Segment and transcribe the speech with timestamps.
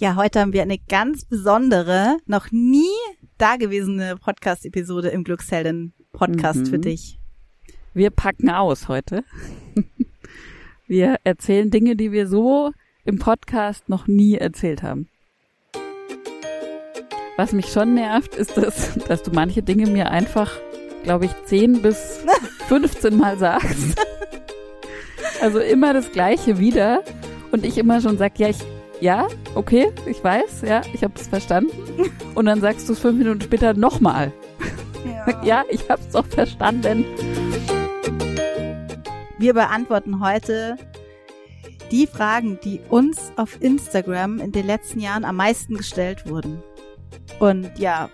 [0.00, 2.86] Ja, heute haben wir eine ganz besondere, noch nie
[3.36, 6.66] dagewesene Podcast-Episode im Glückshelden-Podcast Mhm.
[6.66, 7.18] für dich.
[7.94, 9.24] Wir packen aus heute.
[10.86, 12.70] Wir erzählen Dinge, die wir so
[13.04, 15.08] im Podcast noch nie erzählt haben.
[17.36, 20.52] Was mich schon nervt, ist, dass, dass du manche Dinge mir einfach,
[21.02, 22.20] glaube ich, 10 bis
[22.68, 23.96] 15 Mal sagst.
[25.40, 27.04] Also immer das Gleiche wieder.
[27.52, 28.58] Und ich immer schon sag, ja, ich,
[29.00, 31.72] ja, okay, ich weiß, ja, ich habe es verstanden.
[32.34, 34.32] Und dann sagst du es fünf Minuten später nochmal.
[35.42, 37.04] Ja, ich hab's doch verstanden.
[39.38, 40.76] Wir beantworten heute
[41.90, 46.62] die Fragen, die uns auf Instagram in den letzten Jahren am meisten gestellt wurden.
[47.38, 48.10] Und ja,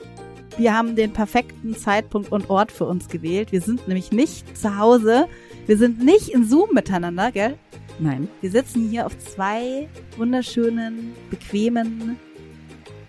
[0.57, 3.53] wir haben den perfekten Zeitpunkt und Ort für uns gewählt.
[3.53, 5.27] Wir sind nämlich nicht zu Hause.
[5.67, 7.59] Wir sind nicht in Zoom miteinander, gell?
[7.99, 8.29] Nein.
[8.41, 12.17] Wir sitzen hier auf zwei wunderschönen, bequemen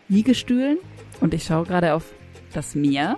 [0.09, 0.77] Liegestühlen.
[1.21, 2.13] Und ich schaue gerade auf
[2.53, 3.17] das Meer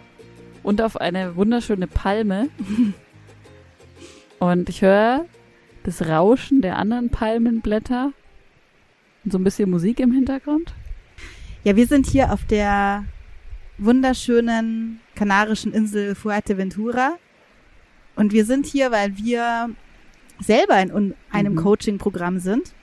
[0.64, 2.50] und auf eine wunderschöne Palme.
[4.40, 5.26] Und ich höre
[5.82, 8.12] das Rauschen der anderen Palmenblätter
[9.26, 10.76] und so ein bisschen Musik im Hintergrund.
[11.64, 13.06] Ja, wir sind hier auf der
[13.80, 17.18] wunderschönen kanarischen Insel Fuerteventura.
[18.16, 19.72] Und wir sind hier, weil wir
[20.40, 21.58] selber in einem Mhm.
[21.58, 22.74] Coaching-Programm sind.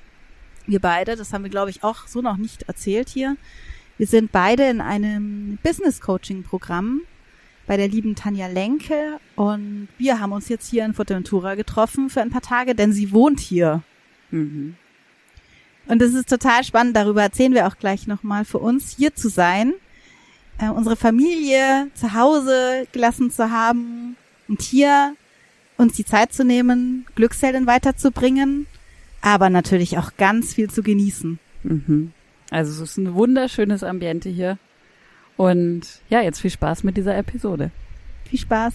[0.67, 3.37] Wir beide, das haben wir, glaube ich, auch so noch nicht erzählt hier.
[3.99, 7.03] Wir sind beide in einem Business-Coaching-Programm
[7.67, 9.19] bei der lieben Tanja Lenke.
[9.37, 13.13] Und wir haben uns jetzt hier in Fuerteventura getroffen für ein paar Tage, denn sie
[13.13, 13.83] wohnt hier.
[14.31, 14.77] Mhm.
[15.87, 19.29] Und es ist total spannend, darüber erzählen wir auch gleich nochmal, für uns hier zu
[19.29, 19.75] sein,
[20.59, 24.17] äh, unsere Familie zu Hause gelassen zu haben
[24.49, 25.15] und hier
[25.77, 28.67] uns die Zeit zu nehmen, Glückshelden weiterzubringen,
[29.21, 31.39] aber natürlich auch ganz viel zu genießen.
[31.63, 32.13] Mhm.
[32.51, 34.59] Also es ist ein wunderschönes Ambiente hier.
[35.37, 37.71] Und ja, jetzt viel Spaß mit dieser Episode.
[38.29, 38.75] Viel Spaß.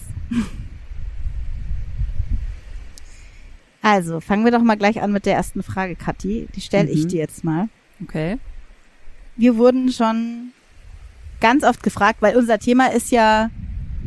[3.82, 6.48] Also, fangen wir doch mal gleich an mit der ersten Frage, Kathi.
[6.54, 7.08] Die stelle ich Mhm.
[7.08, 7.68] dir jetzt mal.
[8.02, 8.38] Okay.
[9.36, 10.52] wir wurden schon
[11.40, 13.48] ganz oft gefragt, weil unser Thema ist ja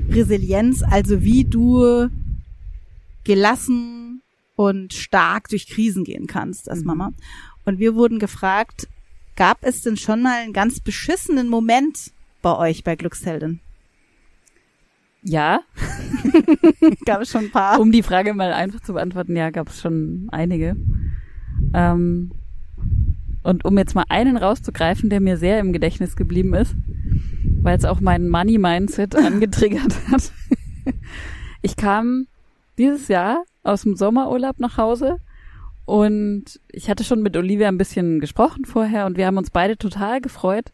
[0.09, 2.07] Resilienz, also wie du
[3.23, 4.22] gelassen
[4.56, 6.85] und stark durch Krisen gehen kannst als Mhm.
[6.88, 7.13] Mama.
[7.66, 8.88] Und wir wurden gefragt,
[9.35, 13.59] gab es denn schon mal einen ganz beschissenen Moment bei euch bei Glücksheldin?
[15.25, 15.62] Ja,
[17.06, 17.79] Gab es schon ein paar?
[17.79, 20.75] um die Frage mal einfach zu beantworten, ja, gab es schon einige.
[21.73, 22.31] Ähm,
[23.41, 26.75] und um jetzt mal einen rauszugreifen, der mir sehr im Gedächtnis geblieben ist,
[27.62, 30.31] weil es auch mein Money-Mindset angetriggert hat.
[31.62, 32.28] Ich kam
[32.78, 35.17] dieses Jahr aus dem Sommerurlaub nach Hause
[35.85, 39.78] und ich hatte schon mit Olivia ein bisschen gesprochen vorher und wir haben uns beide
[39.78, 40.72] total gefreut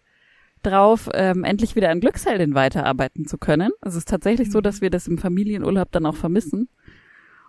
[0.62, 3.72] drauf, ähm, endlich wieder an Glücksheldin weiterarbeiten zu können.
[3.82, 6.68] Also es ist tatsächlich so, dass wir das im Familienurlaub dann auch vermissen.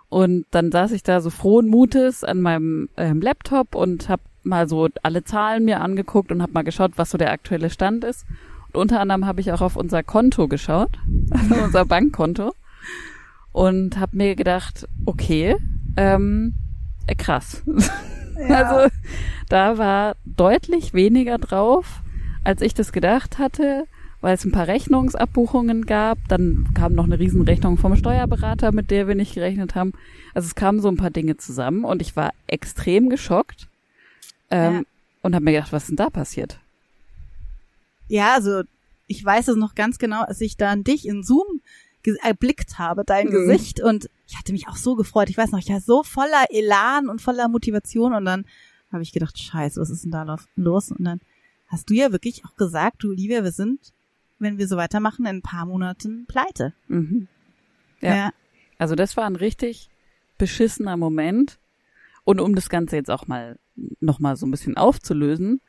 [0.09, 4.69] Und dann saß ich da so frohen Mutes an meinem ähm, Laptop und habe mal
[4.69, 8.27] so alle Zahlen mir angeguckt und habe mal geschaut, was so der aktuelle Stand ist.
[8.73, 10.91] Und unter anderem habe ich auch auf unser Konto geschaut,
[11.31, 12.53] also unser Bankkonto,
[13.53, 15.57] und habe mir gedacht, okay,
[15.97, 16.55] ähm,
[17.07, 17.63] äh, krass.
[18.49, 18.91] Also
[19.51, 22.01] da war deutlich weniger drauf,
[22.43, 23.85] als ich das gedacht hatte,
[24.23, 26.17] weil es ein paar Rechnungsabbuchungen gab.
[26.29, 29.93] Dann kam noch eine Riesenrechnung vom Steuerberater, mit der wir nicht gerechnet haben.
[30.33, 33.69] Also es kamen so ein paar Dinge zusammen und ich war extrem geschockt
[34.51, 34.83] ähm, Ja.
[35.21, 36.59] und habe mir gedacht, was ist denn da passiert?
[38.09, 38.63] Ja, also
[39.07, 41.61] ich weiß es noch ganz genau, als ich da an dich in Zoom
[42.23, 43.31] erblickt habe, dein Mhm.
[43.33, 45.29] Gesicht und ich hatte mich auch so gefreut.
[45.31, 48.45] Ich weiß noch, ich war so voller Elan und voller Motivation und dann
[48.93, 50.91] habe ich gedacht, scheiße, was ist denn da lo- los?
[50.91, 51.21] Und dann
[51.69, 53.93] hast du ja wirklich auch gesagt, du Olivia, wir sind,
[54.39, 56.73] wenn wir so weitermachen, in ein paar Monaten pleite.
[56.89, 57.29] Mhm.
[58.01, 58.33] Ja.
[58.79, 59.91] Also das war ein richtig
[60.39, 61.59] beschissener Moment.
[62.25, 63.59] Und um das Ganze jetzt auch mal
[64.01, 65.61] noch mal so ein bisschen aufzulösen,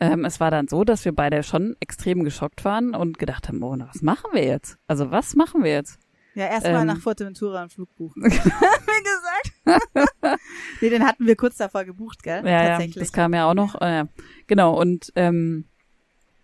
[0.00, 3.62] ähm, es war dann so, dass wir beide schon extrem geschockt waren und gedacht haben,
[3.62, 4.78] oh, na, was machen wir jetzt?
[4.86, 5.98] Also was machen wir jetzt?
[6.34, 6.86] Ja, erstmal Ähm.
[6.86, 8.22] nach Fuerteventura einen Flug buchen.
[8.24, 9.52] Wie gesagt.
[10.80, 12.42] nee, den hatten wir kurz davor gebucht, gell?
[12.44, 12.96] Ja, ja, Tatsächlich.
[13.04, 13.80] das kam ja auch noch.
[13.80, 14.06] Äh,
[14.46, 15.64] genau, und ähm,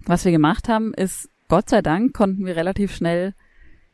[0.00, 3.34] was wir gemacht haben, ist, Gott sei Dank konnten wir relativ schnell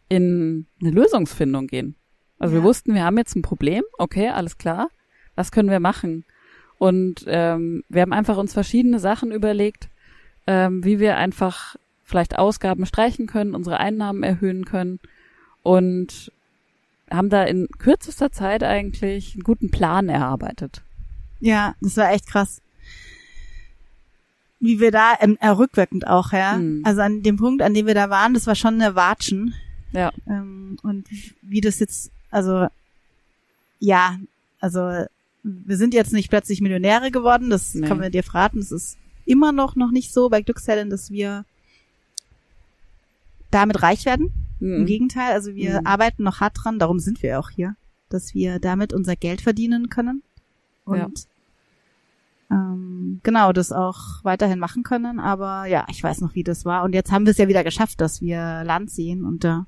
[0.09, 1.97] in eine Lösungsfindung gehen.
[2.39, 2.65] Also wir Ja.
[2.67, 4.89] wussten, wir haben jetzt ein Problem, okay, alles klar,
[5.37, 6.25] was können wir machen?
[6.83, 9.89] Und ähm, wir haben einfach uns verschiedene Sachen überlegt,
[10.49, 14.99] ähm, wie wir einfach vielleicht Ausgaben streichen können, unsere Einnahmen erhöhen können
[15.63, 16.33] und
[17.09, 20.83] haben da in kürzester Zeit eigentlich einen guten Plan erarbeitet.
[21.39, 22.61] Ja, das war echt krass.
[24.59, 26.57] wie wir da, ähm, äh, rückwirkend auch, ja.
[26.57, 26.83] Hm.
[26.85, 29.55] Also an dem Punkt, an dem wir da waren, das war schon eine Watschen.
[29.93, 30.11] Ja.
[30.27, 31.07] Ähm, und
[31.43, 32.67] wie das jetzt, also
[33.79, 34.19] ja,
[34.59, 35.07] also
[35.43, 37.87] wir sind jetzt nicht plötzlich Millionäre geworden, das Nee.
[37.87, 38.59] können wir dir verraten.
[38.61, 41.45] Es ist immer noch noch nicht so bei Glückshelden, dass wir
[43.51, 44.33] damit reich werden.
[44.61, 44.87] Im Mhm.
[44.87, 45.87] Gegenteil, also wir Mhm.
[45.87, 47.75] arbeiten noch hart dran, darum sind wir auch hier,
[48.09, 50.23] dass wir damit unser Geld verdienen können
[50.85, 51.27] und
[52.51, 55.19] ähm, genau das auch weiterhin machen können.
[55.19, 56.85] Aber ja, ich weiß noch, wie das war.
[56.85, 59.67] Und jetzt haben wir es ja wieder geschafft, dass wir Land sehen und da.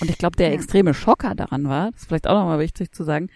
[0.00, 0.54] Und ich glaube, der Ja.
[0.54, 3.30] extreme Schocker daran war, das ist vielleicht auch nochmal wichtig zu sagen,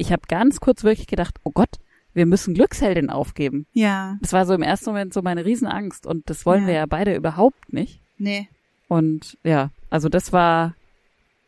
[0.00, 1.76] ich habe ganz kurz wirklich gedacht, oh Gott,
[2.14, 3.66] wir müssen Glücksheldin aufgeben.
[3.72, 6.66] Ja, Das war so im ersten Moment so meine Riesenangst und das wollen Ja.
[6.68, 8.00] wir ja beide überhaupt nicht.
[8.18, 8.48] nee.
[8.88, 10.74] Und ja, also das war,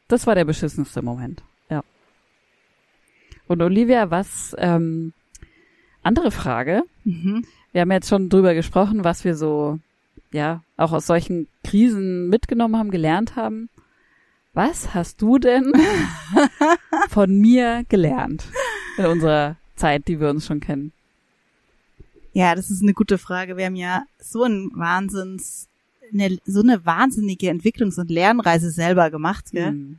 [0.06, 1.43] das war der beschissenste Moment.
[1.69, 1.82] Ja.
[3.49, 5.12] Und Olivia, was, ähm,
[6.05, 6.84] andere Frage.
[7.02, 7.44] Mhm.
[7.72, 9.81] Wir haben jetzt schon drüber gesprochen, was wir so,
[10.32, 13.69] ja, auch aus solchen Krisen mitgenommen haben, gelernt haben.
[14.54, 15.72] Was hast du denn
[17.08, 18.44] von mir gelernt
[18.99, 20.93] in unserer Zeit, die wir uns schon kennen?
[22.34, 23.56] Ja, das ist eine gute Frage.
[23.56, 25.69] Wir haben ja so ein Wahnsinns,
[26.12, 29.69] eine, so eine wahnsinnige Entwicklungs- und Lernreise selber gemacht, gell?
[29.69, 29.99] Hm.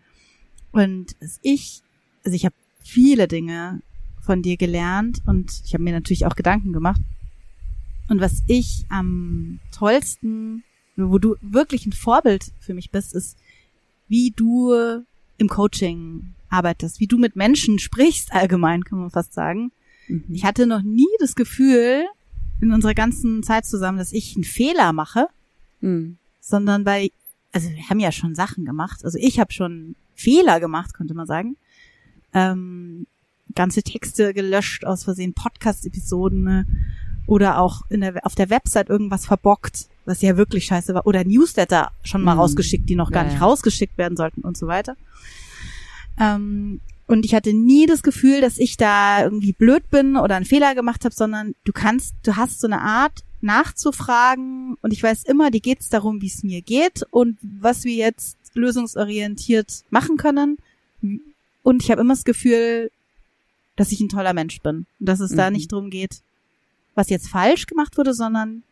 [0.71, 1.81] Und ich,
[2.23, 3.81] also ich habe viele Dinge
[4.21, 7.01] von dir gelernt und ich habe mir natürlich auch Gedanken gemacht.
[8.07, 10.63] Und was ich am tollsten,
[10.95, 13.37] wo du wirklich ein Vorbild für mich bist, ist,
[14.13, 14.71] wie du
[15.39, 19.71] im Coaching arbeitest, wie du mit Menschen sprichst, allgemein kann man fast sagen.
[20.07, 20.25] Mhm.
[20.29, 22.05] Ich hatte noch nie das Gefühl
[22.61, 25.29] in unserer ganzen Zeit zusammen, dass ich einen Fehler mache,
[25.81, 26.17] Hm.
[26.39, 27.11] sondern bei,
[27.51, 31.25] also wir haben ja schon Sachen gemacht, also ich habe schon Fehler gemacht, könnte man
[31.25, 31.57] sagen.
[32.35, 33.07] Ähm,
[33.55, 36.67] ganze Texte gelöscht aus Versehen, Podcast-Episoden ne?
[37.25, 41.23] oder auch in der, auf der Website irgendwas verbockt, was ja wirklich scheiße war, oder
[41.23, 42.39] Newsletter schon mal Mhm.
[42.41, 43.45] rausgeschickt, die noch gar Ja, nicht ja.
[43.45, 44.95] rausgeschickt werden sollten und so weiter.
[46.19, 50.45] Ähm, und ich hatte nie das Gefühl, dass ich da irgendwie blöd bin oder einen
[50.45, 55.23] Fehler gemacht habe, sondern du kannst, du hast so eine Art nachzufragen und ich weiß
[55.25, 60.57] immer, dir geht's darum, wie es mir geht und was wir jetzt lösungsorientiert machen können.
[61.61, 62.89] Und ich habe immer das Gefühl,
[63.75, 65.55] dass ich ein toller Mensch bin und dass es da Mhm.
[65.57, 66.21] nicht drum geht,
[66.95, 68.63] was jetzt falsch gemacht wurde, sondern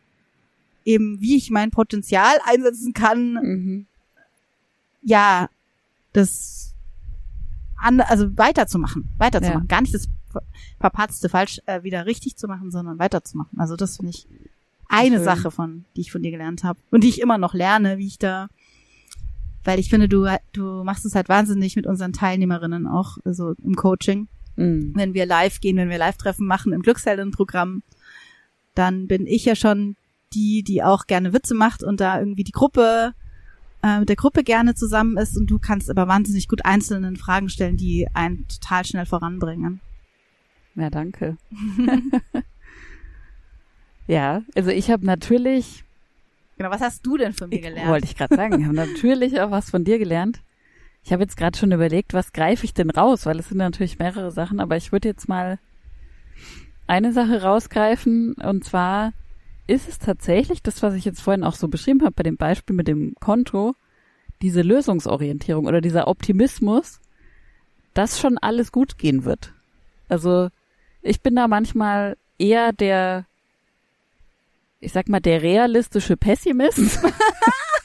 [0.84, 3.86] eben, wie ich mein Potenzial einsetzen kann, Mhm.
[5.02, 5.48] ja,
[6.12, 6.74] das
[7.76, 9.66] an, also weiterzumachen, weiterzumachen.
[9.68, 10.42] Gar nicht das ver-
[10.78, 13.58] verpatzte falsch äh, wieder richtig zu machen, sondern weiterzumachen.
[13.58, 14.26] Also das finde ich
[14.88, 15.24] eine Schön.
[15.24, 18.06] Sache von, die ich von dir gelernt habe und die ich immer noch lerne, wie
[18.06, 18.48] ich da,
[19.64, 23.74] weil ich finde, du du machst es halt wahnsinnig mit unseren Teilnehmerinnen auch, also im
[23.74, 24.92] Coaching, Mhm.
[24.94, 27.82] wenn wir live gehen, wenn wir Live-Treffen machen im Glückshelden-Programm,
[28.74, 29.96] dann bin ich ja schon
[30.34, 33.14] die, die auch gerne Witze macht und da irgendwie die Gruppe
[33.82, 37.48] äh, mit der Gruppe gerne zusammen ist und du kannst aber wahnsinnig gut einzelnen Fragen
[37.48, 39.80] stellen, die einen total schnell voranbringen.
[40.74, 41.36] Ja, danke.
[44.06, 45.84] ja, also ich habe natürlich,
[46.56, 47.90] Genau, was hast du denn von mir gelernt?
[47.90, 50.40] wollte ich gerade sagen, ich habe natürlich auch was von dir gelernt.
[51.04, 53.98] Ich habe jetzt gerade schon überlegt, was greife ich denn raus, weil es sind natürlich
[53.98, 55.58] mehrere Sachen, aber ich würde jetzt mal
[56.86, 59.12] eine Sache rausgreifen und zwar
[59.66, 62.74] ist es tatsächlich das, was ich jetzt vorhin auch so beschrieben habe bei dem Beispiel
[62.76, 63.74] mit dem Konto,
[64.42, 67.00] diese Lösungsorientierung oder dieser Optimismus,
[67.94, 69.52] dass schon alles gut gehen wird.
[70.08, 70.48] Also
[71.00, 73.24] ich bin da manchmal eher der,
[74.80, 76.78] ich sag mal, der realistische Pessimist,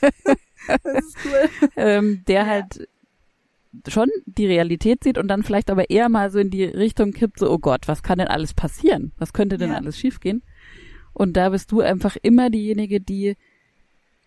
[0.00, 1.48] das ist cool.
[1.76, 2.46] ähm, der Ja.
[2.46, 2.88] halt
[3.88, 7.38] schon die Realität sieht und dann vielleicht aber eher mal so in die Richtung kippt,
[7.38, 9.12] so, oh Gott, was kann denn alles passieren?
[9.18, 9.76] Was könnte denn Ja.
[9.76, 10.42] alles schiefgehen?
[11.18, 13.36] Und da bist du einfach immer diejenige, die,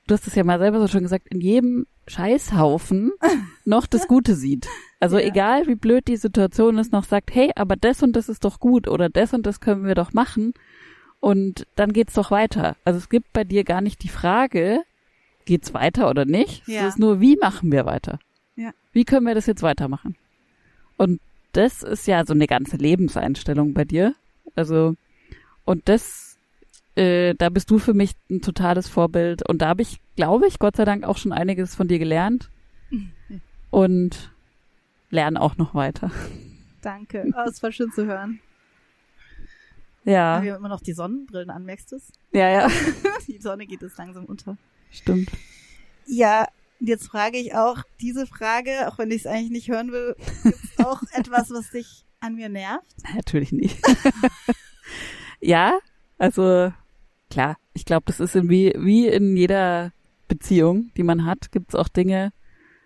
[0.08, 3.12] du hast es ja mal selber so schon gesagt, in jedem Scheißhaufen
[3.66, 4.68] noch das Gute sieht.
[5.00, 5.26] Also Ja.
[5.26, 8.60] egal wie blöd die Situation ist, noch sagt, hey, aber das und das ist doch
[8.60, 10.54] gut oder das und das können wir doch machen
[11.20, 12.76] und dann geht's doch weiter.
[12.86, 14.82] Also es gibt bei dir gar nicht die Frage,
[15.46, 16.68] geht's weiter oder nicht?
[16.68, 16.82] Ja.
[16.82, 18.20] Es ist nur, wie machen wir weiter?
[18.56, 18.72] Ja.
[18.92, 20.16] Wie können wir das jetzt weitermachen?
[20.98, 21.20] Und
[21.54, 24.14] das ist ja so eine ganze Lebenseinstellung bei dir.
[24.56, 24.96] Also,
[25.66, 26.31] und das,
[26.96, 29.48] äh, da bist du für mich ein totales Vorbild.
[29.48, 32.50] Und da habe ich, glaube ich, Gott sei Dank auch schon einiges von dir gelernt.
[33.70, 34.32] Und
[35.10, 36.12] lerne auch noch weiter.
[36.82, 37.26] Danke.
[37.36, 38.40] Oh, es war schön zu hören.
[40.04, 42.12] Ja, Wir haben immer noch die Sonnenbrillen an, merkst du es?
[42.34, 42.68] ja, ja,
[43.28, 44.58] Die Sonne geht jetzt langsam unter.
[44.90, 45.30] stimmt.
[46.08, 46.48] Ja,
[46.80, 50.16] und jetzt frage ich auch diese Frage, auch wenn ich es eigentlich nicht hören will,
[50.44, 52.84] gibt's auch etwas, was dich an mir nervt?
[53.16, 53.78] Natürlich nicht.
[55.40, 55.78] ja,
[56.18, 56.74] also
[57.32, 59.92] klar, ich glaube, das ist in wie, wie in jeder
[60.28, 62.32] Beziehung, die man hat, gibt es auch Dinge,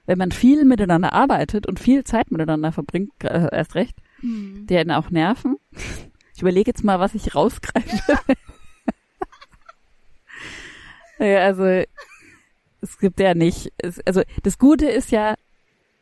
[0.06, 4.66] wenn man viel miteinander arbeitet und viel Zeit miteinander verbringt, äh, erst recht, Mhm.
[4.68, 5.58] die einen auch nerven.
[6.36, 8.18] Ich überlege jetzt mal, was ich rausgreife.
[11.20, 11.84] ja, also
[12.82, 13.72] es gibt ja nicht.
[13.78, 15.36] Es, also das Gute ist ja,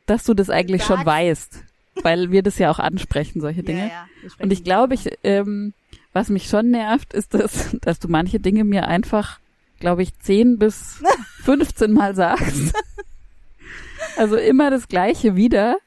[0.06, 1.64] dass du das eigentlich schon weißt,
[2.04, 3.88] weil wir das ja auch ansprechen, solche Dinge.
[3.88, 4.08] Ja, ja,
[4.40, 5.74] Und ich glaube, ich, ähm,
[6.14, 9.40] was mich schon nervt, ist das, dass du manche Dinge mir einfach,
[9.80, 11.02] glaube ich, 10 bis
[11.44, 12.74] 15 Mal sagst.
[14.18, 15.78] Also immer das Gleiche wieder.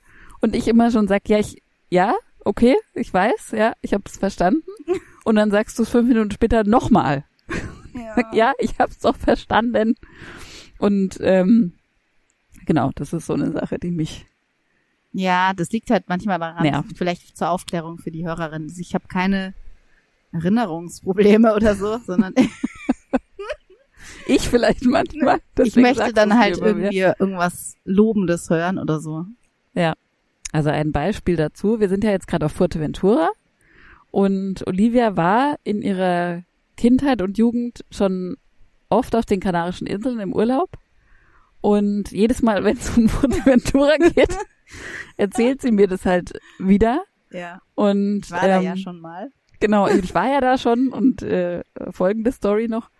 [0.40, 2.14] Und ich immer schon sag, ja, ich, ja,
[2.44, 4.62] okay, ich weiß, ja, ich habe es verstanden.
[5.24, 7.24] Und dann sagst du es fünf Minuten später nochmal.
[7.48, 8.14] Ja.
[8.32, 9.94] Ja, ich hab's doch verstanden.
[10.78, 11.72] Und ähm,
[12.66, 14.26] genau, das ist so eine Sache, die mich
[15.12, 16.96] Ja, das liegt halt manchmal daran, Nervt.
[16.98, 18.70] vielleicht zur Aufklärung für die Hörerin.
[18.78, 19.54] Ich habe keine
[20.40, 22.34] Erinnerungsprobleme oder so, sondern
[24.26, 25.40] ich vielleicht manchmal.
[25.62, 29.26] ich möchte dann halt mir irgendwie irgendwas Lobendes hören oder so.
[30.52, 31.80] Also ein Beispiel dazu.
[31.80, 33.30] Wir sind ja jetzt gerade auf Fuerteventura
[34.10, 36.42] und Olivia war in ihrer
[36.76, 38.36] Kindheit und Jugend schon
[38.88, 40.70] oft auf den Kanarischen Inseln im Urlaub.
[41.60, 44.36] Und jedes Mal, wenn es um Fuerteventura geht,
[45.16, 47.04] erzählt sie mir das halt wieder.
[47.30, 47.60] Ja.
[47.74, 49.30] Und Ich war ähm, ja schon mal.
[49.60, 52.90] Genau, ich war ja da schon und äh, folgende Story noch.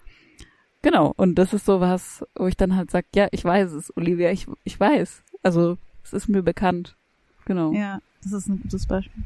[0.83, 3.95] Genau, und das ist so was, wo ich dann halt sag, ja, ich weiß es,
[3.97, 5.23] Olivia, ich, ich weiß.
[5.43, 6.97] Also, es ist mir bekannt.
[7.45, 7.73] Genau.
[7.73, 7.79] Ja.
[7.79, 9.23] Ja, das ist ein gutes Beispiel.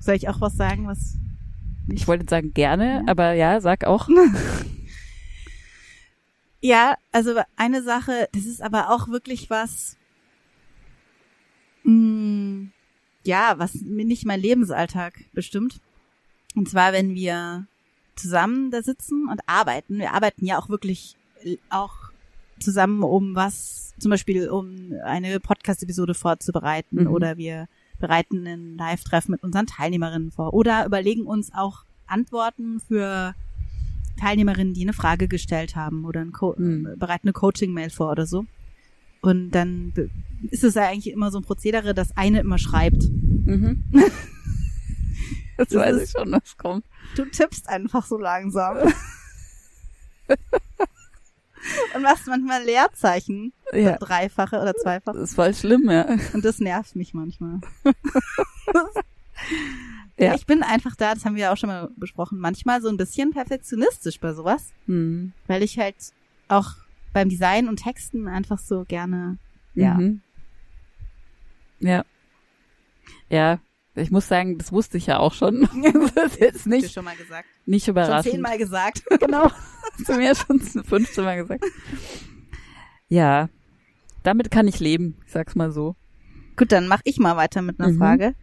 [0.00, 1.16] Soll ich auch was sagen, was
[1.88, 3.02] ich wollte sagen gerne, Ja.
[3.06, 4.08] aber ja, sag auch.
[6.60, 9.98] Ja, also eine Sache, das ist aber auch wirklich was,
[11.82, 12.68] mh,
[13.24, 15.80] ja, was mir nicht mein Lebensalltag bestimmt.
[16.54, 17.66] Und zwar, wenn wir
[18.16, 19.98] zusammen da sitzen und arbeiten.
[19.98, 21.94] Wir arbeiten ja auch wirklich äh, auch
[22.60, 27.06] zusammen, um was, zum Beispiel um eine Podcast-Episode vorzubereiten Mhm.
[27.08, 27.66] oder wir
[27.98, 33.34] bereiten ein Live-Treffen mit unseren Teilnehmerinnen vor oder überlegen uns auch Antworten für
[34.20, 36.86] Teilnehmerinnen, die eine Frage gestellt haben oder ein Co Mhm.
[36.86, 38.46] äh, bereiten eine Coaching-Mail vor oder so.
[39.24, 39.92] Und dann
[40.50, 43.02] ist es ja eigentlich immer so ein Prozedere, dass eine immer schreibt.
[43.10, 43.84] Mhm.
[45.56, 46.84] Das Das weiß ich schon, was kommt.
[47.14, 48.76] Du tippst einfach so langsam.
[51.94, 55.16] Und machst manchmal Leerzeichen, Ja, dreifache oder zweifache.
[55.16, 56.06] das ist voll schlimm, ja.
[56.32, 57.60] Und das nervt mich manchmal.
[60.16, 60.34] Ja.
[60.36, 62.96] Ich bin einfach da, das haben wir ja auch schon mal besprochen, manchmal so ein
[62.96, 65.32] bisschen perfektionistisch bei sowas, Hm.
[65.48, 65.96] weil ich halt
[66.46, 66.70] auch
[67.14, 69.38] beim Design und Texten einfach so gerne,
[69.74, 69.94] ja.
[69.94, 70.20] Mhm.
[71.80, 72.04] Ja.
[73.30, 73.58] Ja,
[73.94, 75.68] ich muss sagen, das wusste ich ja auch schon.
[76.14, 77.48] das ist jetzt nicht, schon mal gesagt.
[77.66, 78.32] nicht Schon überraschend.
[78.34, 79.02] zehnmal gesagt.
[79.20, 79.50] Genau.
[80.06, 81.64] Du mir schon 15 Mal gesagt.
[83.08, 83.48] Ja.
[84.22, 85.94] Damit kann ich leben, ich sag's mal so.
[86.56, 87.98] Gut, dann mach ich mal weiter mit einer Mhm.
[87.98, 88.34] Frage.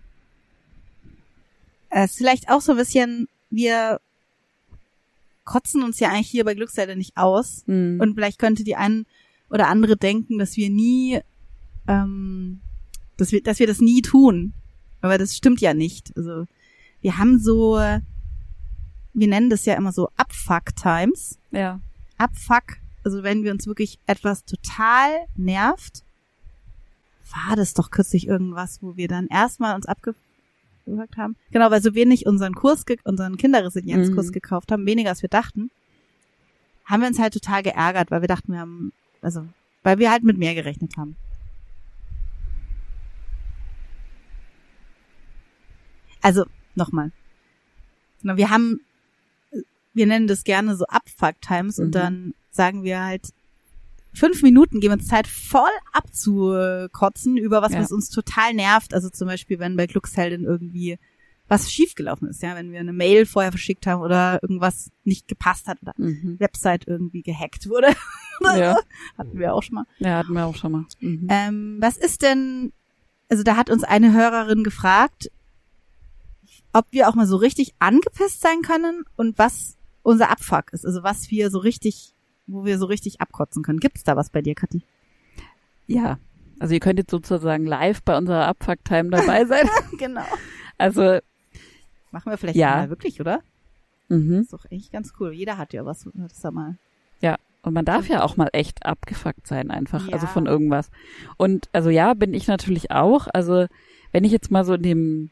[1.90, 4.00] Es ist vielleicht auch so ein bisschen, wir
[5.52, 7.64] kotzen uns ja eigentlich hier bei Glücksseite nicht aus.
[7.68, 8.00] Hm.
[8.00, 9.06] Und vielleicht könnte die ein
[9.50, 11.20] oder andere denken, dass wir nie,
[11.90, 12.62] ähm,
[13.18, 14.54] dass wir, dass wir das nie tun.
[15.02, 16.16] Aber das stimmt ja nicht.
[16.16, 16.46] Also
[17.02, 21.38] wir haben so, wir nennen das ja immer so Abfuck-Times.
[21.52, 21.82] ja.
[22.18, 26.04] Abfuck, also wenn wir uns wirklich etwas total nervt,
[27.48, 30.31] war das doch kürzlich irgendwas, wo wir dann erstmal uns abgefuckt
[31.18, 31.36] haben.
[31.52, 34.32] Genau, weil so wenig unseren Kurs, unseren Kinderresilienzkurs Mhm.
[34.32, 35.70] gekauft haben, weniger als wir dachten,
[36.86, 39.48] haben wir uns halt total geärgert, weil wir dachten, wir haben, also,
[39.84, 41.16] weil wir halt mit mehr gerechnet haben.
[46.22, 46.46] Also,
[46.76, 47.12] nochmal.
[48.22, 48.80] Genau, Wir haben,
[49.94, 51.84] wir nennen das gerne so Abfuck-Times Mhm.
[51.86, 53.30] und dann sagen wir halt,
[54.14, 57.80] fünf Minuten geben uns Zeit voll abzukotzen über was, Ja.
[57.82, 58.94] was uns total nervt.
[58.94, 60.98] Also zum Beispiel, wenn bei Glücksheldin irgendwie
[61.48, 65.68] was schiefgelaufen ist, ja, wenn wir eine Mail vorher verschickt haben oder irgendwas nicht gepasst
[65.68, 66.40] hat oder Mhm.
[66.40, 67.88] Website irgendwie gehackt wurde.
[68.58, 68.76] Ja.
[69.20, 69.86] Hatten wir auch schon mal.
[70.00, 70.86] Ja, hatten wir auch schon mal.
[71.00, 71.28] Mhm.
[71.30, 72.74] Ähm, was ist denn,
[73.30, 75.30] also da hat uns eine Hörerin gefragt,
[76.74, 80.86] ob wir auch mal so richtig angepisst sein können und was unser Abfuck ist.
[80.88, 82.16] Also was wir so richtig,
[82.48, 83.80] wo wir so richtig abkotzen können.
[83.80, 84.82] Gibt's da was bei dir, Kathi?
[85.88, 86.18] Ja.
[86.60, 89.68] Also ihr könnt jetzt sozusagen live bei unserer Abfuck-Time dabei sein.
[89.98, 90.24] genau.
[90.78, 91.20] Also,
[92.12, 92.76] Machen wir vielleicht Ja.
[92.78, 93.42] mal wirklich, oder?
[94.10, 94.42] mhm.
[94.42, 95.32] Ist doch echt ganz cool.
[95.32, 96.06] Jeder hat ja was.
[96.14, 96.76] Das ist ja mal.
[97.22, 100.14] Ja, und man darf ja auch mal echt abgefuckt sein einfach, Ja.
[100.14, 100.90] also von irgendwas.
[101.38, 103.28] Und also ja, bin ich natürlich auch.
[103.34, 103.68] Also
[104.12, 105.30] wenn ich jetzt mal so in dem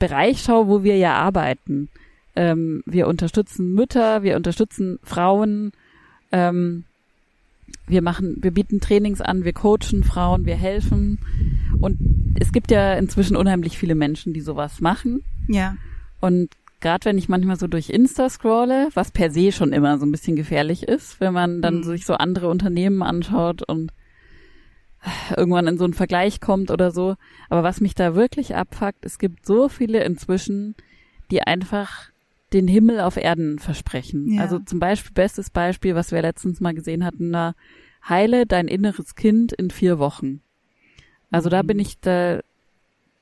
[0.00, 1.88] Bereich schaue, wo wir ja arbeiten,
[2.36, 5.70] ähm, wir unterstützen Mütter, wir unterstützen Frauen,
[6.34, 6.84] ähm,
[7.86, 11.18] wir machen, wir bieten Trainings an, wir coachen Frauen, wir helfen.
[11.80, 11.98] Und
[12.40, 15.22] es gibt ja inzwischen unheimlich viele Menschen, die sowas machen.
[15.48, 15.76] Ja.
[16.20, 16.50] Und
[16.80, 20.10] gerade wenn ich manchmal so durch Insta scrolle, was per se schon immer so ein
[20.12, 21.84] bisschen gefährlich ist, wenn man dann Mhm.
[21.84, 23.92] sich so andere Unternehmen anschaut und
[25.36, 27.14] irgendwann in so einen Vergleich kommt oder so.
[27.48, 30.74] Aber was mich da wirklich abfuckt, es gibt so viele inzwischen,
[31.30, 32.10] die einfach
[32.54, 34.32] den Himmel auf Erden versprechen.
[34.32, 34.42] Ja.
[34.42, 37.54] Also zum Beispiel, bestes Beispiel, was wir letztens mal gesehen hatten, da
[38.08, 40.40] heile dein inneres Kind in vier Wochen.
[41.30, 41.66] Also da Mhm.
[41.66, 42.40] bin ich, da,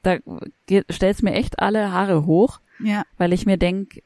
[0.03, 0.19] da
[0.91, 3.05] stellt's mir echt alle Haare hoch, Ja.
[3.17, 4.03] weil ich mir denk,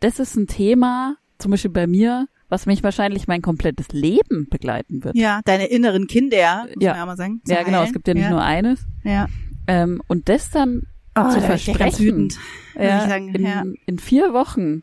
[0.00, 5.02] das ist ein Thema, zum Beispiel bei mir, was mich wahrscheinlich mein komplettes Leben begleiten
[5.04, 5.16] wird.
[5.16, 6.90] Ja, deine inneren Kinder, muss Ja.
[6.92, 7.40] man ja mal sagen.
[7.46, 7.92] Ja, genau, es heilen.
[7.94, 8.30] gibt ja nicht ja.
[8.30, 8.86] nur eines.
[9.04, 9.26] Ja.
[9.66, 10.82] Ähm, und das dann
[11.14, 12.30] Oh, zu versprechen,
[12.74, 13.64] ja, ich sagen, in, ja.
[13.86, 14.82] in vier Wochen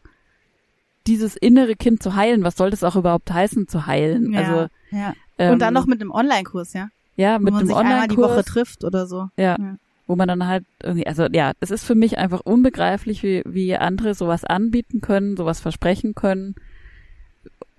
[1.08, 4.34] dieses innere Kind zu heilen, was soll das auch überhaupt heißen, zu heilen?
[4.34, 4.40] Ja.
[4.40, 5.14] Also ja.
[5.40, 6.90] ähm, Und dann noch mit einem Online-Kurs, ja?
[7.16, 9.30] ja, Wo mit man einem sich einmal die Woche Online-Kurs, trifft oder so.
[9.38, 9.78] ja, Ja.
[10.06, 13.76] wo man dann halt irgendwie, also ja, es ist für mich einfach unbegreiflich, wie, wie
[13.76, 16.54] andere sowas anbieten können, sowas versprechen können,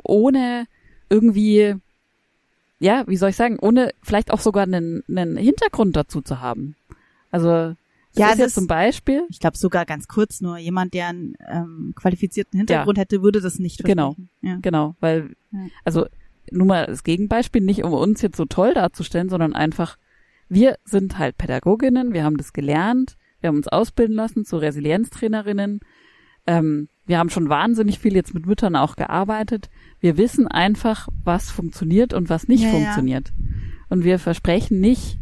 [0.03, 0.67] ohne
[1.09, 1.77] irgendwie,
[2.81, 6.75] ja, wie soll ich sagen, ohne vielleicht auch sogar einen, einen Hintergrund dazu zu haben.
[7.31, 7.75] Also
[8.15, 10.95] das Ja, ist das jetzt ist- zum Beispiel, Ich glaube sogar ganz kurz nur, jemand,
[10.95, 14.15] der einen ähm, qualifizierten Hintergrund hätte, würde das nicht Genau.
[14.15, 14.31] versprechen.
[14.43, 14.59] Ja.
[14.63, 15.59] Genau, weil, Ja.
[15.85, 16.07] also
[16.51, 19.97] nur mal das Gegenbeispiel, nicht um uns jetzt so toll darzustellen, sondern einfach,
[20.49, 25.81] wir sind halt Pädagoginnen, wir haben das gelernt, wir haben uns ausbilden lassen zu Resilienztrainerinnen,
[26.47, 29.69] ähm, wir haben schon wahnsinnig viel jetzt mit Müttern auch gearbeitet.
[30.01, 32.75] Wir wissen einfach, was funktioniert und was nicht Ja, ja.
[32.75, 33.33] funktioniert.
[33.89, 35.19] Und wir versprechen nicht,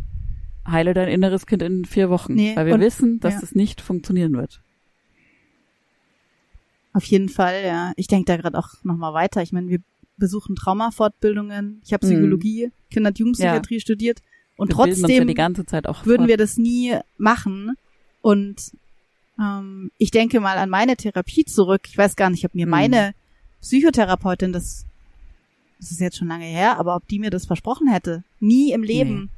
[0.71, 3.41] heile dein inneres Kind in vier Wochen, Nee, weil wir und- wissen, dass ja.
[3.43, 4.61] es nicht funktionieren wird.
[6.93, 7.93] Auf jeden Fall, ja.
[7.97, 9.43] Ich denke da gerade auch nochmal weiter.
[9.43, 9.79] Ich meine, wir
[10.17, 11.81] besuchen Traumafortbildungen.
[11.85, 12.11] Ich habe Mhm.
[12.11, 14.21] Psychologie, Kinder- und Jugendpsychiatrie studiert.
[14.57, 17.77] Und wir ja trotzdem die ganze Zeit auch würden wir das nie machen.
[18.21, 18.73] Und
[19.41, 21.83] ähm, ich denke mal an meine Therapie zurück.
[21.87, 22.71] Ich weiß gar nicht, ob mir Mhm.
[22.71, 23.15] meine
[23.61, 24.85] Psychotherapeutin das,
[25.79, 28.25] das ist jetzt schon lange her, aber ob die mir das versprochen hätte.
[28.41, 29.21] Nie im Leben.
[29.21, 29.29] Nee.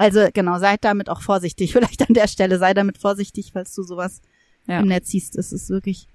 [0.00, 1.72] Also genau, seid damit auch vorsichtig.
[1.74, 4.20] Vielleicht an der Stelle, sei damit vorsichtig, falls du sowas
[4.66, 4.80] Ja.
[4.80, 5.36] im Netz siehst.
[5.36, 6.08] Das ist wirklich,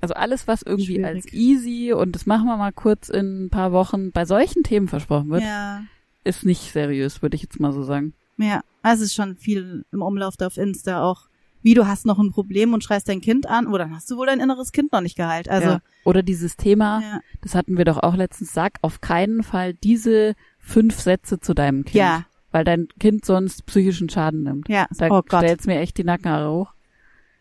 [0.00, 1.04] Also alles, was irgendwie Schwierig.
[1.06, 4.88] als easy und das machen wir mal kurz in ein paar Wochen bei solchen Themen
[4.88, 5.82] versprochen wird, ja,
[6.24, 8.14] ist nicht seriös, würde ich jetzt mal so sagen.
[8.38, 8.60] ja.
[8.82, 11.26] Also es ist schon viel im Umlauf da auf Insta auch.
[11.62, 14.16] Wie du hast noch ein Problem und schreist dein Kind an, oder dann hast du
[14.16, 15.48] wohl dein inneres Kind noch nicht geheilt.
[15.50, 15.80] Also, ja.
[16.04, 17.20] Oder dieses Thema, ja.
[17.42, 21.84] das hatten wir doch auch letztens, sag auf keinen Fall diese fünf Sätze zu deinem
[21.84, 21.96] Kind.
[21.96, 22.24] Ja.
[22.58, 24.68] Weil dein Kind sonst psychischen Schaden nimmt.
[24.68, 25.42] Ja, Da oh Gott.
[25.44, 26.72] stellt's mir echt die Nackenhaare hoch.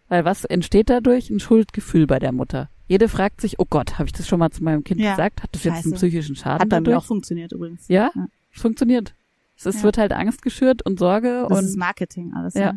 [0.10, 1.32] Weil was entsteht dadurch?
[1.32, 2.70] Ein Schuldgefühl bei der Mutter.
[2.88, 5.10] Jede fragt sich, oh Gott, habe ich das schon mal zu meinem Kind Ja.
[5.16, 5.42] gesagt?
[5.42, 5.96] Hat das jetzt einen Scheiße.
[5.96, 7.04] psychischen Schaden Hat bei mir dadurch?
[7.04, 7.88] auch funktioniert übrigens.
[7.88, 8.28] Ja, Ja.
[8.54, 9.16] es funktioniert.
[9.58, 9.84] Es ist, Ja.
[9.86, 12.54] wird halt Angst geschürt und Sorge Das und ist Marketing alles.
[12.54, 12.62] Ja.
[12.62, 12.74] Ja.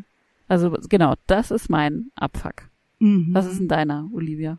[0.48, 2.70] also genau, das ist mein Abfuck.
[3.00, 3.35] Mhm.
[3.35, 4.57] Was ist denn deiner, Olivia?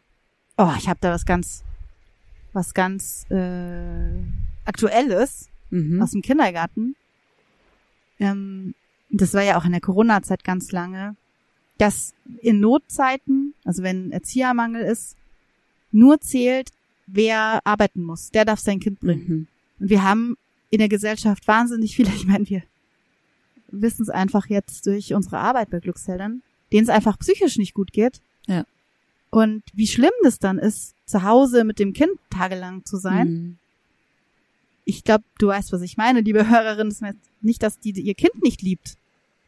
[0.59, 1.63] Oh, ich habe da was ganz,
[2.53, 4.21] was ganz äh,
[4.65, 5.99] Aktuelles Mhm.
[6.01, 6.95] aus dem Kindergarten.
[8.21, 8.73] Ähm,
[9.09, 11.15] das war ja auch in der Corona-Zeit ganz lange,
[11.77, 15.17] dass in Notzeiten, also wenn Erziehermangel ist,
[15.91, 16.71] nur zählt,
[17.07, 18.31] wer arbeiten muss.
[18.31, 19.27] Der darf sein Kind bringen.
[19.27, 19.47] Mhm.
[19.79, 20.37] Und wir haben
[20.69, 22.63] in der Gesellschaft wahnsinnig viele, ich meine, wir
[23.71, 27.91] wissen es einfach jetzt durch unsere Arbeit bei Glücksheldern, denen es einfach psychisch nicht gut
[27.91, 28.21] geht.
[28.47, 28.65] Ja.
[29.29, 33.27] Und wie schlimm das dann ist, zu Hause mit dem Kind tagelang zu sein.
[33.27, 33.57] Mhm.
[34.85, 36.89] Ich glaube, du weißt, was ich meine, liebe Hörerin.
[36.89, 38.97] Das heißt nicht, dass die ihr Kind nicht liebt,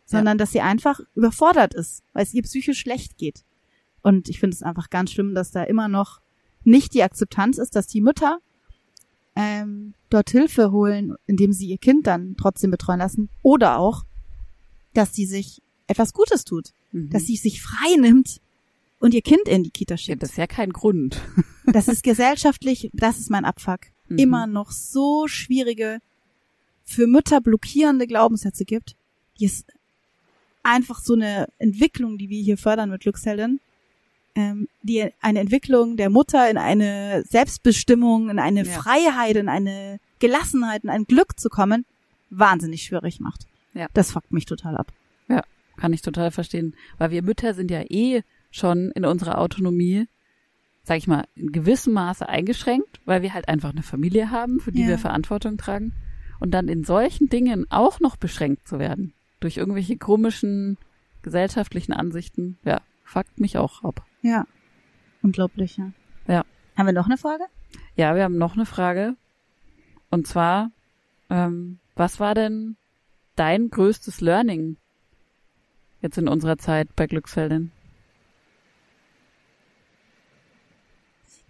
[0.05, 3.43] sondern dass sie einfach überfordert ist, weil es ihr psychisch schlecht geht.
[4.01, 6.19] Und ich finde es einfach ganz schlimm, dass da immer noch
[6.63, 8.39] nicht die Akzeptanz ist, dass die Mütter
[9.35, 13.29] ähm, dort Hilfe holen, indem sie ihr Kind dann trotzdem betreuen lassen.
[13.41, 14.03] Oder auch,
[14.93, 17.09] dass sie sich etwas Gutes tut, Mhm.
[17.09, 18.39] dass sie sich frei nimmt
[18.99, 20.21] und ihr Kind in die Kita ja, schickt.
[20.21, 21.19] das ist ja kein Grund.
[21.65, 24.17] Das ist gesellschaftlich, das ist mein Abfuck, Mhm.
[24.17, 25.99] immer noch so schwierige,
[26.85, 28.95] für Mütter blockierende Glaubenssätze gibt,
[29.39, 29.65] die es
[30.63, 33.59] einfach so eine Entwicklung, die wir hier fördern mit Glücksheldin,
[34.35, 38.71] ähm, die eine Entwicklung der Mutter in eine Selbstbestimmung, in eine Ja.
[38.71, 41.85] Freiheit, in eine Gelassenheit, in ein Glück zu kommen,
[42.29, 43.45] wahnsinnig schwierig macht.
[43.73, 43.87] Ja.
[43.93, 44.91] Das fuckt mich total ab.
[45.75, 46.75] Kann ich total verstehen.
[46.99, 50.07] Weil wir Mütter sind ja eh schon in unserer Autonomie,
[50.83, 54.71] sag ich mal, in gewissem Maße eingeschränkt, weil wir halt einfach eine Familie haben, für
[54.71, 54.87] die Ja.
[54.89, 55.93] wir Verantwortung tragen.
[56.39, 59.13] Und dann in solchen Dingen auch noch beschränkt zu werden.
[59.39, 60.77] Durch irgendwelche komischen
[61.21, 64.05] gesellschaftlichen Ansichten, ja, fuckt mich auch ab.
[64.21, 64.45] Ja.
[65.21, 65.91] Unglaublich, ja.
[66.27, 66.43] Ja.
[66.75, 67.45] Haben wir noch eine Frage?
[67.95, 69.15] Ja, wir haben noch eine Frage.
[70.09, 70.71] Und zwar,
[71.29, 72.75] ähm, was war denn
[73.35, 74.75] dein größtes Learning
[76.01, 77.71] jetzt in unserer Zeit bei Glücksfeldin?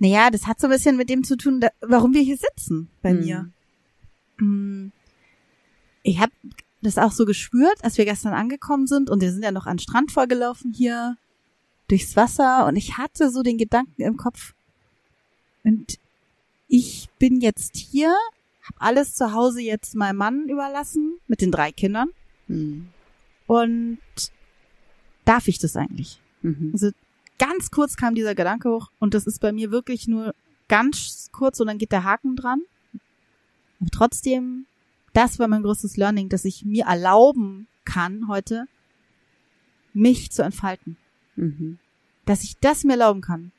[0.04, 2.90] Naja, das hat so ein bisschen mit dem zu tun, da, warum wir hier sitzen
[3.02, 3.20] bei Hm.
[3.22, 3.50] mir.
[4.38, 4.92] Mm.
[6.04, 6.34] Ich habe
[6.82, 9.78] das auch so gespürt, als wir gestern angekommen sind und wir sind ja noch an
[9.78, 11.16] den Strand vorgelaufen hier
[11.88, 14.54] durchs Wasser und ich hatte so den Gedanken im Kopf
[15.64, 15.98] und
[16.68, 18.14] ich bin jetzt hier,
[18.64, 22.10] habe alles zu Hause jetzt meinem Mann überlassen mit den drei Kindern
[22.48, 22.90] Hm.
[23.48, 24.00] und
[25.24, 26.20] darf ich das eigentlich?
[26.42, 26.72] Mhm.
[26.74, 26.92] Also
[27.46, 30.34] ganz kurz kam dieser Gedanke hoch und das ist bei mir wirklich nur
[30.70, 32.62] ganz kurz und dann geht der Haken dran.
[33.82, 34.66] Aber trotzdem,
[35.12, 38.66] das war mein größtes Learning, dass ich mir erlauben kann heute,
[39.94, 40.96] mich zu entfalten.
[41.36, 41.80] Mhm.
[42.26, 43.52] Dass ich das mir erlauben kann.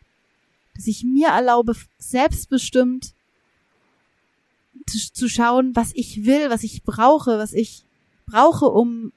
[0.75, 3.13] Dass ich mir erlaube, selbstbestimmt
[4.87, 7.85] zu, zu schauen, was ich will, was ich brauche, was ich
[8.27, 9.13] brauche, um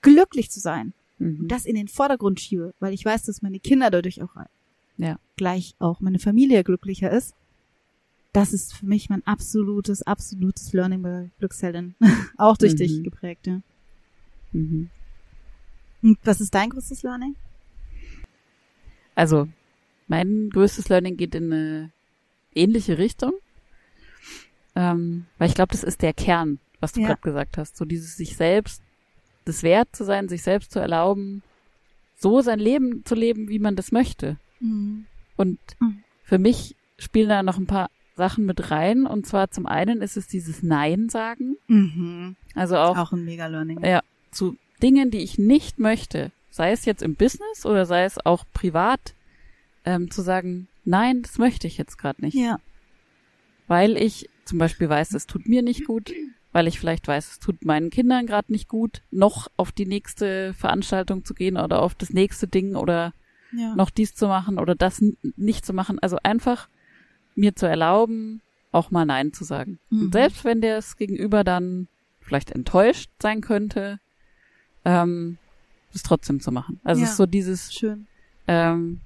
[0.00, 1.40] glücklich zu sein Mhm.
[1.40, 4.34] und das in den Vordergrund schiebe, weil ich weiß, dass meine Kinder dadurch auch
[4.98, 5.18] Ja.
[5.36, 7.34] gleich auch meine Familie glücklicher ist.
[8.32, 11.94] Das ist für mich mein absolutes, absolutes Learning bei Glücksheldin.
[12.36, 12.76] auch durch Mhm.
[12.78, 13.60] dich geprägt, ja.
[14.52, 14.90] Mhm.
[16.02, 17.34] Und was ist dein größtes Learning?
[19.14, 19.48] Also,
[20.08, 21.92] mein größtes Learning geht in eine
[22.54, 23.32] ähnliche Richtung.
[24.74, 27.06] Ähm, weil ich glaube, das ist der Kern, was du Ja.
[27.08, 27.76] gerade gesagt hast.
[27.78, 28.82] So dieses sich selbst,
[29.46, 31.42] das wert zu sein, sich selbst zu erlauben,
[32.18, 34.36] so sein Leben zu leben, wie man das möchte.
[34.60, 36.02] Und Mhm.
[36.24, 39.06] für mich spielen da noch ein paar Sachen mit rein.
[39.06, 41.56] Und zwar zum einen ist es dieses Nein sagen.
[41.68, 42.36] Mhm.
[42.54, 43.82] Also auch, Auch ein mega Learning.
[43.84, 46.32] ja, zu Dingen, die ich nicht möchte.
[46.50, 49.14] Sei es jetzt im Business oder sei es auch privat,
[49.84, 52.34] ähm, zu sagen, nein, das möchte ich jetzt gerade nicht.
[52.34, 52.58] Ja.
[53.68, 56.10] Weil ich zum Beispiel weiß, es tut mir nicht gut,
[56.56, 60.54] weil ich vielleicht weiß, es tut meinen Kindern gerade nicht gut, noch auf die nächste
[60.54, 63.12] Veranstaltung zu gehen oder auf das nächste Ding oder
[63.52, 63.74] ja.
[63.74, 65.04] noch dies zu machen oder das
[65.36, 65.98] nicht zu machen.
[65.98, 66.70] Also einfach
[67.34, 68.40] mir zu erlauben,
[68.72, 69.78] auch mal Nein zu sagen.
[69.90, 70.00] Mhm.
[70.00, 71.88] Und selbst wenn der es gegenüber dann
[72.22, 74.00] vielleicht enttäuscht sein könnte,
[74.86, 75.36] ähm,
[75.92, 76.80] es trotzdem zu machen.
[76.84, 77.04] Also Ja.
[77.04, 78.06] es ist so dieses, Schön.
[78.48, 79.02] ähm,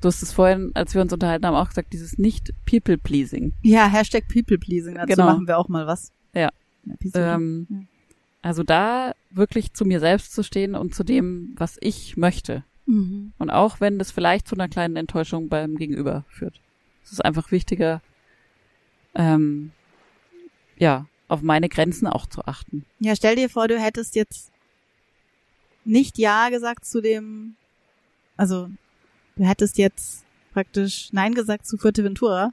[0.00, 3.52] du hast es vorhin, als wir uns unterhalten haben, auch gesagt, dieses nicht People-Pleasing.
[3.62, 4.96] Ja, Hashtag People Pleasing.
[4.96, 5.26] Dazu Genau.
[5.26, 6.10] machen wir auch mal was.
[6.34, 6.48] Ja.
[6.94, 7.24] Episode.
[7.24, 7.76] Ähm, Ja.
[8.42, 12.64] Also da wirklich zu mir selbst zu stehen und zu dem, was ich möchte.
[12.86, 13.32] Mhm.
[13.38, 16.58] Und auch wenn das vielleicht zu einer kleinen Enttäuschung beim Gegenüber führt.
[17.04, 18.00] Es ist einfach wichtiger,
[19.14, 19.72] ähm,
[20.78, 22.84] ja, auf meine Grenzen auch zu achten.
[22.98, 24.50] Ja, stell dir vor, du hättest jetzt
[25.84, 27.56] nicht Ja gesagt zu dem,
[28.36, 28.68] also
[29.36, 32.52] du hättest jetzt praktisch Nein gesagt zu Fuerteventura,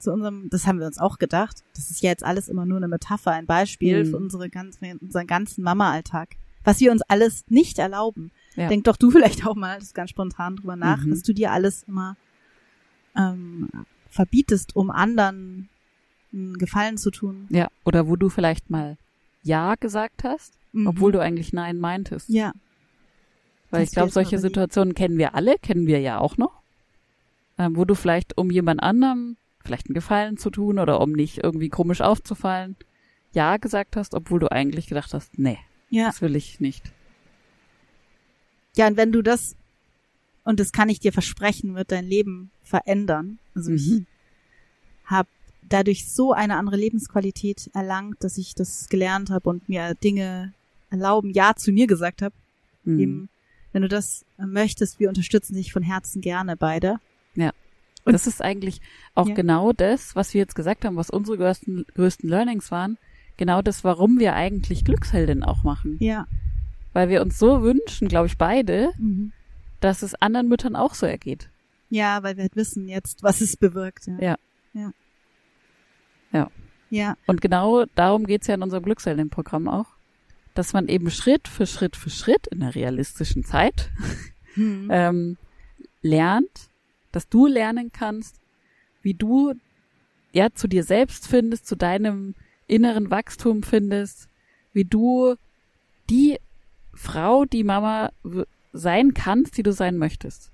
[0.00, 1.62] zu unserem, das haben wir uns auch gedacht.
[1.74, 4.10] Das ist ja jetzt alles immer nur eine Metapher, ein Beispiel Mhm.
[4.10, 6.30] für unsere ganzen, unseren ganzen Mama-Alltag.
[6.64, 8.32] Was wir uns alles nicht erlauben.
[8.56, 8.68] Ja.
[8.68, 11.10] Denk doch du vielleicht auch mal, das ganz spontan drüber nach, Mhm.
[11.10, 12.16] dass du dir alles immer
[13.16, 13.68] ähm,
[14.08, 15.68] verbietest, um anderen
[16.32, 17.46] einen Gefallen zu tun.
[17.50, 18.96] Ja, oder wo du vielleicht mal
[19.42, 20.86] Ja gesagt hast, Mhm.
[20.86, 22.28] obwohl du eigentlich Nein meintest.
[22.28, 22.52] Ja,
[23.72, 24.38] Weil Das ich glaube, solche.
[24.38, 26.60] Situationen kennen wir alle, kennen wir ja auch noch.
[27.58, 29.36] Ähm, wo du vielleicht, um jemand anderem
[29.70, 32.74] vielleicht einen Gefallen zu tun oder um nicht irgendwie komisch aufzufallen,
[33.32, 35.58] Ja gesagt hast, obwohl du eigentlich gedacht hast, nee,
[35.90, 36.06] ja.
[36.06, 36.90] das will ich nicht.
[38.76, 39.54] Ja, und wenn du das,
[40.44, 43.38] und das kann ich dir versprechen, wird dein Leben verändern.
[43.54, 44.06] Also ich Mhm.
[45.04, 45.28] habe
[45.68, 50.52] dadurch so eine andere Lebensqualität erlangt, dass ich das gelernt habe und mir Dinge
[50.90, 52.34] erlauben, ja zu mir gesagt habe.
[52.82, 52.98] Mhm.
[52.98, 53.28] Eben,
[53.72, 56.98] wenn du das möchtest, wir unterstützen dich von Herzen gerne beide.
[58.04, 58.80] Und- das ist eigentlich
[59.14, 59.34] auch Ja.
[59.34, 62.98] genau das, was wir jetzt gesagt haben, was unsere größten, größten Learnings waren.
[63.36, 65.96] Genau das, warum wir eigentlich Glücksheldin auch machen.
[66.00, 66.26] Ja.
[66.92, 69.32] Weil wir uns so wünschen, glaube ich, beide, Mhm.
[69.80, 71.48] dass es anderen Müttern auch so ergeht.
[71.88, 74.06] Ja, weil wir halt wissen jetzt, was es bewirkt.
[74.06, 74.18] Ja.
[74.20, 74.36] Ja.
[74.74, 74.92] Ja.
[76.32, 76.50] Ja.
[76.90, 77.16] Ja.
[77.26, 79.86] Und genau darum geht's ja in unserem Glücksheldin-Programm auch,
[80.54, 83.90] dass man eben Schritt für Schritt für Schritt in einer realistischen Zeit
[84.54, 84.88] Hm.
[84.90, 85.36] ähm,
[86.02, 86.68] lernt,
[87.12, 88.36] dass du lernen kannst,
[89.02, 89.54] wie du
[90.32, 92.34] ja zu dir selbst findest, zu deinem
[92.66, 94.28] inneren Wachstum findest,
[94.72, 95.34] wie du
[96.08, 96.38] die
[96.92, 98.10] Frau, die Mama
[98.72, 100.50] sein kannst, die du sein möchtest.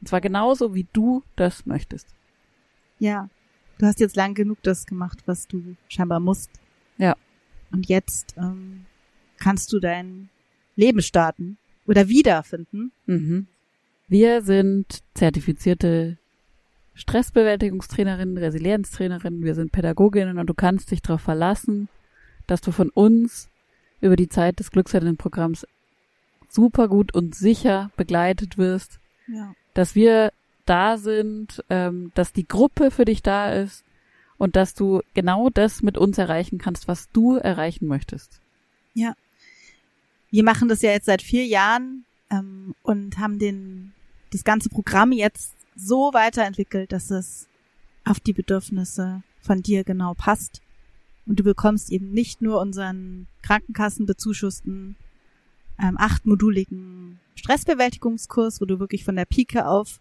[0.00, 2.06] Und zwar genauso, wie du das möchtest.
[2.98, 3.28] Ja.
[3.78, 6.50] Du hast jetzt lang genug das gemacht, was du scheinbar musst.
[6.96, 7.14] Ja.
[7.70, 8.86] Und jetzt ähm,
[9.38, 10.30] kannst du dein
[10.76, 12.92] Leben starten oder wiederfinden.
[13.06, 13.48] Mhm.
[14.08, 16.16] Wir sind zertifizierte
[16.94, 21.88] Stressbewältigungstrainerinnen, Resilienztrainerinnen, wir sind Pädagoginnen und du kannst dich darauf verlassen,
[22.46, 23.48] dass du von uns
[24.00, 25.66] über die Zeit des Glücksheldinnen-Programms
[26.48, 29.54] super gut und sicher begleitet wirst, Ja.
[29.74, 30.32] dass wir
[30.64, 33.84] da sind, ähm, dass die Gruppe für dich da ist
[34.38, 38.40] und dass du genau das mit uns erreichen kannst, was du erreichen möchtest.
[40.30, 43.92] Wir machen das ja jetzt seit vier Jahren ähm, und haben den
[44.36, 47.48] das ganze Programm jetzt so weiterentwickelt, dass es
[48.04, 50.62] auf die Bedürfnisse von dir genau passt.
[51.26, 54.96] Und du bekommst eben nicht nur unseren Krankenkassenbezuschussten
[55.82, 60.00] ähm, achtmoduligen Stressbewältigungskurs, wo du wirklich von der Pike auf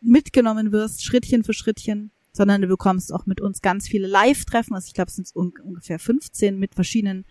[0.00, 4.74] mitgenommen wirst, Schrittchen für Schrittchen, sondern du bekommst auch mit uns ganz viele Live-Treffen.
[4.74, 7.24] Also ich glaube, es sind un ungefähr 15 mit verschiedenen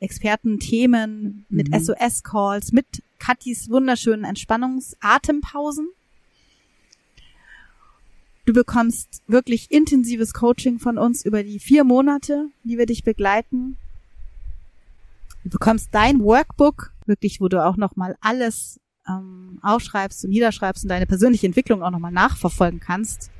[0.00, 1.74] Experten-Themen, mit Mhm.
[1.74, 5.88] SOS-Calls, mit Katis wunderschönen Entspannungs-Atempausen.
[8.46, 13.76] Du bekommst wirklich intensives Coaching von uns über die vier Monate, die wir dich begleiten.
[15.44, 20.88] Du bekommst dein Workbook, wirklich, wo du auch nochmal alles ähm, aufschreibst und niederschreibst und
[20.88, 23.30] deine persönliche Entwicklung auch nochmal nachverfolgen kannst.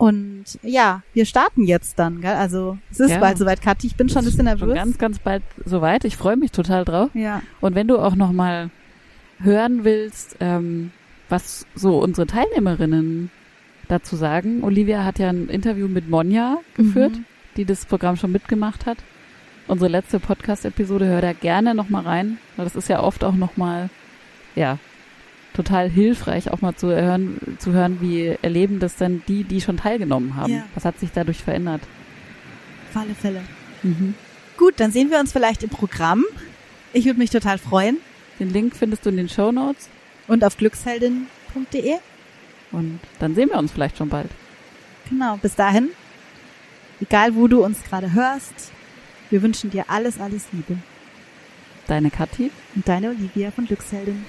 [0.00, 2.32] Und ja, wir starten jetzt dann, gell?
[2.34, 3.18] Also es ist Ja.
[3.18, 3.86] bald soweit, Kathi.
[3.86, 4.74] Ich bin schon ein bisschen Schon nervös.
[4.74, 6.04] ganz, ganz bald soweit.
[6.06, 7.10] Ich freue mich total drauf.
[7.12, 7.42] ja.
[7.60, 8.70] Und wenn du auch noch mal
[9.40, 10.90] hören willst, ähm,
[11.28, 13.30] was so unsere Teilnehmerinnen
[13.88, 14.62] dazu sagen.
[14.64, 17.24] Olivia hat ja ein Interview mit Monja geführt, Mhm.
[17.56, 18.98] die das Programm schon mitgemacht hat.
[19.66, 22.38] Unsere letzte Podcast-Episode, hör da gerne noch mal rein.
[22.56, 23.90] weil Das ist ja oft auch noch mal,
[24.54, 24.78] ja,
[25.54, 29.76] total hilfreich, auch mal zu hören, zu hören, wie erleben das denn die, die schon
[29.76, 30.52] teilgenommen haben.
[30.52, 30.64] Ja.
[30.74, 31.82] Was hat sich dadurch verändert?
[32.90, 33.42] Auf alle Fälle.
[33.82, 34.14] Mhm.
[34.56, 36.24] Gut, dann sehen wir uns vielleicht im Programm.
[36.92, 37.98] Ich würde mich total freuen.
[38.38, 39.88] Den Link findest du in den Show Notes
[40.28, 41.96] Und auf glücksheldin.de.
[42.72, 44.30] und dann sehen wir uns vielleicht schon bald.
[45.08, 45.90] Genau, bis dahin.
[47.00, 48.72] Egal, wo du uns gerade hörst,
[49.30, 50.76] wir wünschen dir alles, alles Liebe.
[51.86, 52.50] Deine Kathi.
[52.74, 54.24] Und deine Olivia von Glücksheldin.